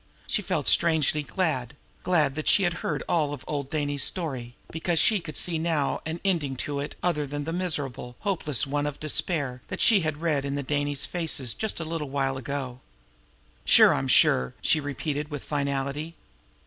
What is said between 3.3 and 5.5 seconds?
of old Dainey's story, because she could